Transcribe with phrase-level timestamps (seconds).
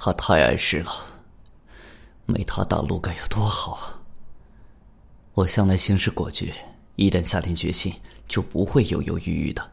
[0.00, 0.92] 他太碍事了，
[2.24, 3.98] 没他大路该有多好啊！
[5.34, 6.54] 我向来行事果决，
[6.94, 7.92] 一旦下定决心，
[8.28, 9.72] 就不会犹犹豫豫的。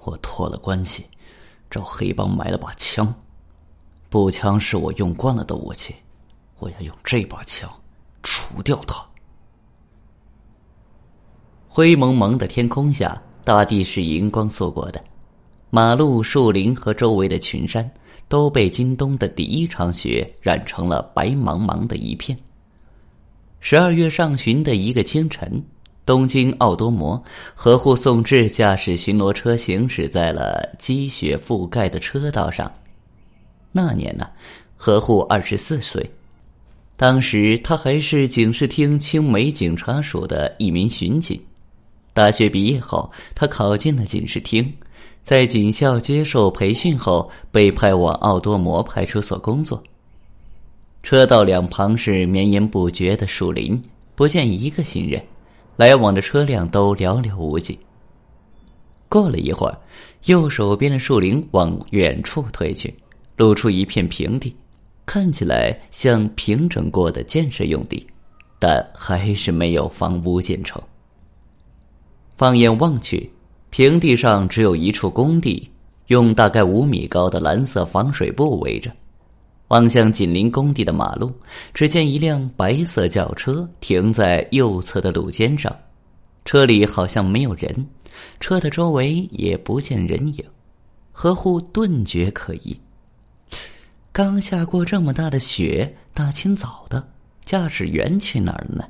[0.00, 1.06] 我托了关系，
[1.70, 3.14] 找黑帮买了把枪，
[4.10, 5.94] 步枪是我用惯了的武器，
[6.58, 7.72] 我要用这把枪
[8.24, 9.00] 除掉他。
[11.68, 15.02] 灰蒙蒙的天空下，大地是银光锁过的，
[15.70, 17.88] 马路、树林和周围的群山
[18.28, 22.36] 都被今冬的第一场雪染成了白茫茫的一片。
[23.60, 25.62] 十二月上旬的一个清晨，
[26.04, 27.20] 东京奥多摩
[27.54, 32.70] 河户宋志驾驶巡逻车行驶在了积雪覆盖的车道上。
[33.72, 34.28] 那年呢，
[34.76, 36.08] 河户二十四岁，
[36.96, 41.38] 当时他还是警视厅青梅警察署的一名巡警。
[42.14, 44.72] 大学毕业后，他考进了警视厅，
[45.22, 49.82] 在警校接受培训后，被派往奥多摩派出所工作。
[51.02, 53.80] 车道两旁是绵延不绝的树林，
[54.14, 55.22] 不见一个行人，
[55.76, 57.78] 来往的车辆都寥寥无几。
[59.08, 59.78] 过了一会儿，
[60.24, 62.92] 右手边的树林往远处退去，
[63.36, 64.54] 露出一片平地，
[65.06, 68.04] 看起来像平整过的建设用地，
[68.58, 70.82] 但还是没有房屋建成。
[72.36, 73.30] 放眼望去，
[73.76, 75.70] 平地上只有一处工地，
[76.06, 78.90] 用大概五米高的蓝色防水布围着。
[79.68, 81.30] 望向紧邻工地的马路，
[81.74, 85.70] 只见一辆白色轿车停在右侧的路肩上，
[86.46, 87.86] 车里好像没有人，
[88.40, 90.42] 车的周围也不见人影。
[91.12, 92.74] 何护顿觉可疑，
[94.10, 97.06] 刚下过这么大的雪，大清早的，
[97.42, 98.84] 驾驶员去哪儿了呢？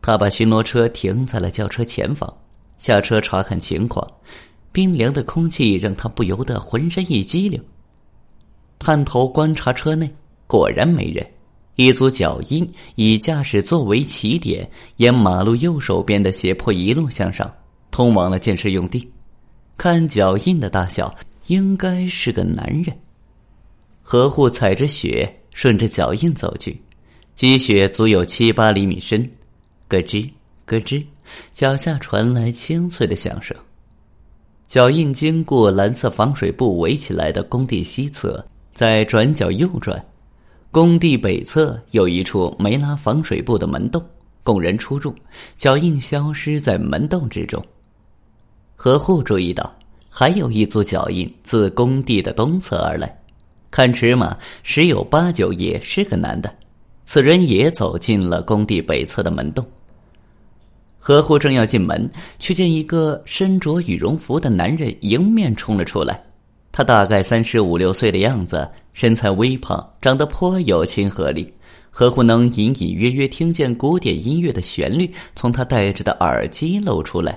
[0.00, 2.34] 他把巡逻车停在了轿车前方，
[2.82, 4.04] 下车查看情况。
[4.72, 7.62] 冰凉的空气让他不由得浑身一激灵。
[8.80, 10.12] 探头观察车内，
[10.48, 11.24] 果然没人。
[11.76, 17.50] 一组脚印以驾驶座为起点，沿马路右手边的斜坡一路向上，
[17.92, 19.08] 通往了建设用地。
[19.76, 21.14] 看脚印的大小，
[21.46, 22.98] 应该是个男人。
[24.02, 26.82] 何户踩着雪，顺着脚印走去，
[27.36, 29.22] 积雪足有七八厘米深。
[29.86, 30.28] 咯吱
[30.66, 31.04] 咯吱，
[31.52, 33.56] 脚下传来清脆的响声。
[34.66, 40.02] 脚印经过蓝色防水布围起来的工地西侧，再转角右转，
[40.70, 44.02] 工地北侧有一处没拉防水布的门洞，
[44.42, 45.14] 供人出入。
[45.56, 47.62] 脚印消失在门洞之中。
[48.74, 49.70] 何户注意到，
[50.08, 53.14] 还有一组脚印自工地的东侧而来，
[53.70, 56.52] 看尺码，十有八九也是个男的。
[57.04, 59.66] 此人也走进了工地北侧的门洞。
[61.04, 62.08] 何户正要进门，
[62.38, 66.22] 却见一个身着羽绒服的男人迎面冲了出来。
[66.70, 71.52] 他大概三十五六岁的样子，身材微胖，长得颇有亲和力。
[71.90, 77.36] 何户能隐隐约约听见古典音乐的旋律从他戴着的耳机露出来。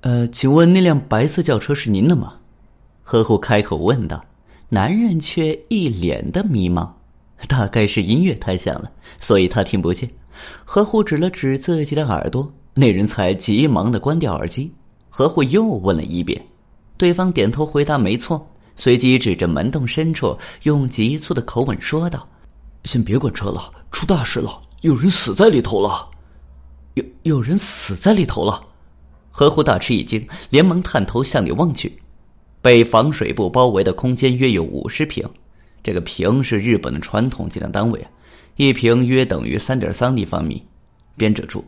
[0.00, 2.34] 呃，请问那辆白色轿车是您的吗？
[3.04, 4.20] 何户开口问道。
[4.68, 6.90] 男人却一脸的迷茫，
[7.46, 10.10] 大概是音乐太响了，所以他听不见。
[10.64, 12.52] 何户指了指自己的耳朵。
[12.74, 14.72] 那人才急忙的关掉耳机，
[15.10, 16.42] 何户又问了一遍，
[16.96, 18.46] 对方点头回答没错，
[18.76, 22.26] 随即指着门洞深处，用急促的口吻说道
[22.84, 26.08] ：“先别管车了，出大事了，有人死在里头了，
[26.94, 28.64] 有有人死在里头了。”
[29.30, 32.00] 何户大吃一惊，连忙探头向里望去，
[32.62, 35.28] 被防水布包围的空间约有五十平，
[35.82, 38.06] 这个平是日本的传统计量单位，
[38.56, 40.62] 一平约等于三点三立方米。
[41.16, 41.62] 编者注。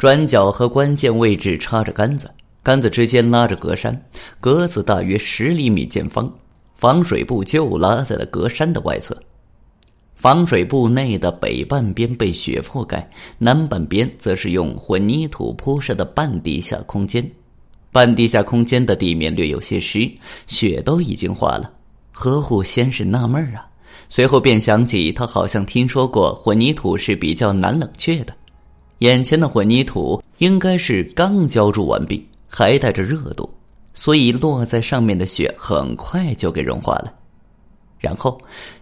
[0.00, 2.30] 转角和关键位置插着杆子，
[2.62, 3.94] 杆子之间拉着格栅，
[4.40, 6.32] 格子大约十厘米见方，
[6.74, 9.14] 防水布就拉在了格栅的外侧。
[10.14, 13.06] 防水布内的北半边被雪覆盖，
[13.36, 17.30] 南半边则是用混凝土铺设的半地下空间。
[17.92, 20.10] 半地下空间的地面略有些湿，
[20.46, 21.70] 雪都已经化了。
[22.10, 23.68] 何户先是纳闷啊，
[24.08, 28.34] 随后便想起他好像听说过混凝土是比较难冷却的。
[29.00, 33.48] 眼前的混凝土应该是刚浇筑完毕，还带着热度，
[33.94, 37.12] 所以落在上面的雪很快就给融化了。
[37.98, 38.38] 然后，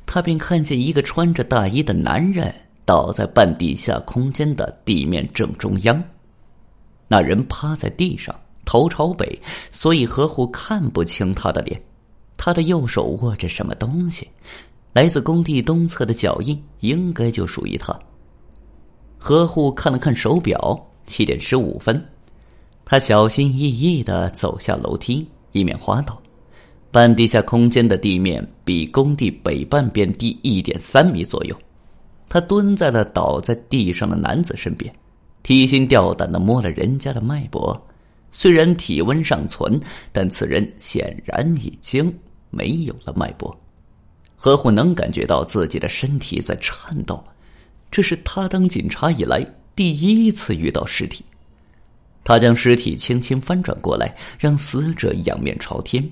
[0.06, 2.52] 他便看见一个穿着大衣的男人
[2.84, 6.02] 倒在半地下空间的地面正中央。
[7.06, 8.34] 那人趴在地上，
[8.64, 11.80] 头朝北，所以何虎看不清他的脸。
[12.36, 14.26] 他的右手握着什么东西，
[14.92, 17.96] 来自工地东侧的脚印应该就属于他。
[19.18, 22.02] 何护看了看手表，七点十五分。
[22.84, 26.18] 他小心翼翼的走下楼梯，以免滑倒。
[26.90, 31.54] 半地下空间的地面比工地北半边低一点三米左右。
[32.30, 34.90] 他蹲在了倒在地上的男子身边，
[35.42, 37.78] 提心吊胆的摸了人家的脉搏。
[38.30, 39.78] 虽然体温尚存，
[40.12, 42.14] 但此人显然已经
[42.50, 43.54] 没有了脉搏。
[44.36, 47.22] 何虎能感觉到自己的身体在颤抖，
[47.90, 49.44] 这是他当警察以来
[49.74, 51.24] 第一次遇到尸体。
[52.24, 56.06] 他将尸体轻轻翻转过来，让死者仰面朝天。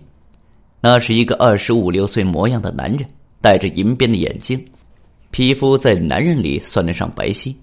[0.81, 3.07] 那是一个二十五六岁模样的男人，
[3.41, 4.65] 戴着银边的眼镜，
[5.31, 7.55] 皮肤在男人里算得上白皙，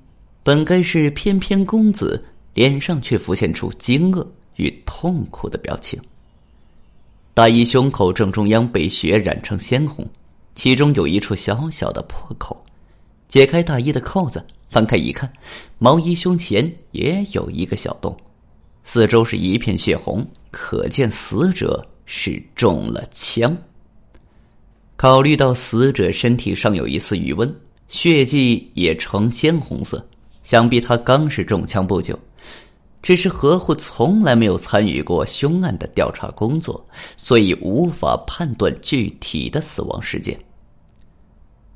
[0.43, 2.23] 本该是翩翩公子，
[2.53, 4.25] 脸上却浮现出惊愕。
[4.57, 5.99] 与痛苦的表情。
[7.33, 10.07] 大衣胸口正中央被血染成鲜红，
[10.53, 12.63] 其中有一处小小的破口。
[13.33, 15.27] 解开大衣的扣子，翻开一看，
[15.79, 18.15] 毛衣胸前也有一个小洞，
[18.83, 23.57] 四周是一片血红，可见死者是中了枪。
[24.95, 27.51] 考虑到死者身体上有一丝余温，
[27.87, 30.07] 血迹也呈鲜红色，
[30.43, 32.19] 想必他刚是中枪不久。
[33.01, 36.85] 只是何户从来没有参与过凶案的调查工作，
[37.17, 40.39] 所以无法判断具体的死亡时间。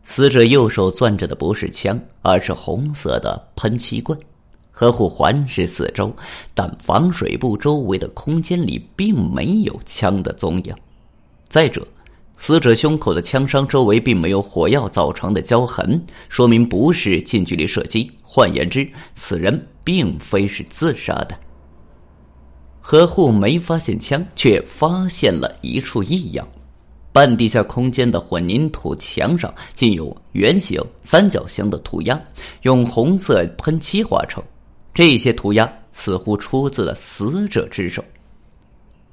[0.10, 4.18] 死者右手攥着的不是枪，而是红色的喷漆罐。
[4.72, 6.12] 何护环视四周，
[6.56, 10.74] 但防水布周围的空间里并没有枪的踪影。
[11.50, 11.86] 再者，
[12.38, 18.10] 死者胸口的枪伤周围并没有火药造成的焦痕，说明不是近距离射击。
[18.24, 19.68] 换言之，此人。
[19.84, 21.38] 并非是自杀的。
[22.82, 26.46] 何护没发现枪，却发现了一处异样：
[27.18, 32.22] 半地下空间的混凝土墙上竟有圆形、三角形的涂鸦，
[32.62, 34.44] 用红色喷漆画成。
[34.94, 38.06] 这些涂鸦似乎出自了死者之手。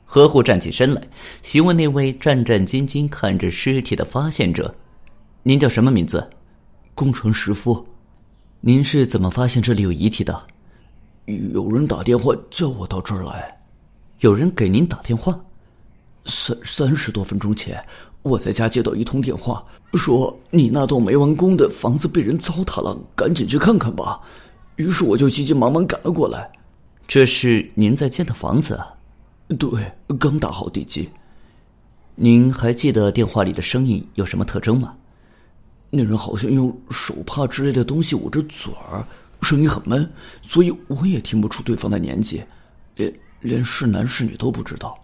[0.05, 1.03] 何户站起身来，
[1.43, 4.75] 询问那位战战兢兢看着尸体的发现者
[5.43, 6.29] ：“您叫什么名字
[6.95, 7.83] ？”“工程师傅。
[8.61, 10.39] ”“您是怎么发现这里有遗体的？”
[11.55, 13.59] 有人打电话叫我到这儿来，
[14.21, 15.41] 有人给您打电话。
[16.27, 17.85] 三三十多分钟前，
[18.23, 24.21] 我在家接到一通电话，说你那栋没完工的房子被人糟蹋了，赶紧去看看吧。
[24.77, 26.51] 于是我就急急忙忙赶了过来。
[27.07, 28.81] 这是您在建的房子？
[29.59, 29.69] 对，
[30.19, 31.09] 刚打好地基。
[32.15, 34.95] 您还记得电话里的声音有什么特征吗？
[35.91, 39.05] 那人好像用手帕之类的东西捂着嘴儿。
[39.43, 40.11] 声音很闷，
[40.41, 42.43] 所以我也听不出对方的年纪，
[42.97, 44.99] 连连是男是女都不知道。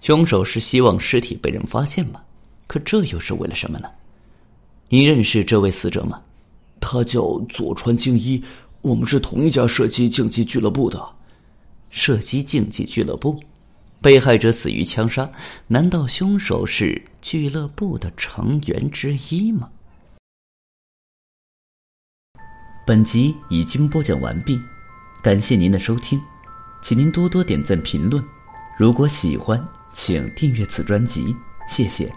[0.00, 2.20] 凶手是希望尸体被人发现吗？
[2.66, 3.88] 可这又是为了什么呢？
[4.88, 6.20] 你认识这位死者吗？
[6.80, 8.42] 他叫佐川敬一，
[8.82, 11.04] 我们是同一家射击竞技俱乐部的。
[11.90, 13.40] 射击竞技俱乐部，
[14.00, 15.28] 被害者死于枪杀，
[15.66, 19.70] 难道凶手是俱乐部的成员之一吗？
[22.86, 24.60] 本集已经播讲完毕，
[25.22, 26.20] 感谢您的收听，
[26.82, 28.22] 请您多多点赞评论。
[28.78, 29.66] 如果喜欢，
[29.96, 31.34] 请订阅此专辑，
[31.66, 32.12] 谢谢。